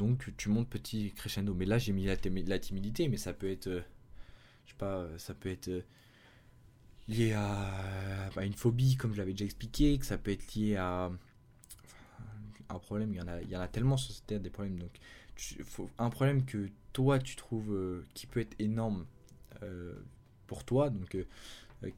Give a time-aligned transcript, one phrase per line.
[0.00, 1.52] donc tu montes petit crescendo.
[1.52, 3.68] Mais là, j'ai mis la, timidité, mais ça peut être,
[4.64, 5.84] je sais pas, ça peut être
[7.06, 11.10] lié à, une phobie, comme je l'avais déjà expliqué, que ça peut être lié à
[12.70, 13.12] un problème.
[13.12, 14.78] Il y en a, il y en a tellement sur cette terre des problèmes.
[14.78, 14.98] Donc,
[15.98, 19.04] un problème que toi tu trouves euh, qui peut être énorme
[19.62, 19.94] euh,
[20.46, 21.24] pour toi, donc euh,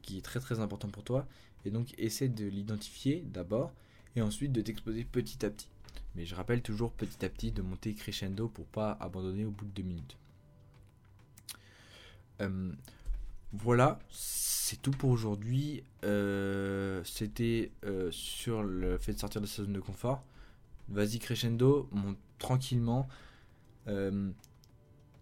[0.01, 1.25] qui est très très important pour toi,
[1.63, 3.73] et donc essaie de l'identifier d'abord
[4.15, 5.72] et ensuite de t'exposer petit à petit.
[6.15, 9.65] Mais je rappelle toujours petit à petit de monter crescendo pour pas abandonner au bout
[9.65, 10.17] de deux minutes.
[13.53, 15.83] voilà, c'est tout pour aujourd'hui.
[17.03, 17.71] C'était
[18.11, 20.23] sur le fait de sortir de sa zone de confort.
[20.89, 23.07] Vas-y crescendo, monte tranquillement.
[23.87, 24.31] Euh,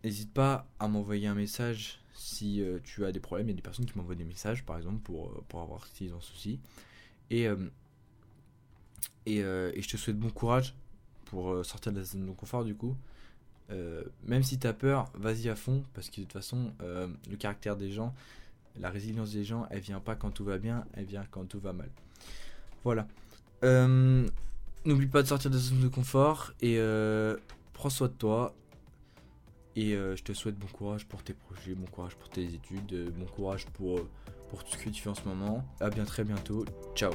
[0.04, 3.48] n'hésite pas à m'envoyer un message si euh, tu as des problèmes.
[3.48, 5.86] Il y a des personnes qui m'envoient des messages, par exemple, pour, euh, pour avoir
[5.88, 6.60] s'ils ont souci.
[7.30, 7.48] Et,
[9.26, 10.76] et, et, je te souhaite bon courage
[11.32, 12.96] pour sortir de la zone de confort, du coup.
[14.28, 17.76] même si tu as peur, vas-y à fond, parce que de toute façon, le caractère
[17.76, 18.14] des gens,
[18.80, 21.60] la résilience des gens, elle vient pas quand tout va bien, elle vient quand tout
[21.60, 21.90] va mal.
[22.84, 23.08] Voilà.
[24.86, 26.78] N'oublie pas de sortir de la zone de confort et
[27.74, 28.54] prends soin de toi.
[29.76, 32.94] Et euh, je te souhaite bon courage pour tes projets, bon courage pour tes études,
[32.94, 34.10] euh, bon courage pour, euh,
[34.50, 35.64] pour tout ce que tu fais en ce moment.
[35.80, 36.66] A bien très bientôt.
[36.96, 37.14] Ciao